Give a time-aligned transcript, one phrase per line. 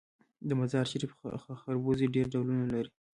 [0.47, 1.11] د مزار شریف
[1.61, 2.91] خربوزې ډیر ډولونه لري.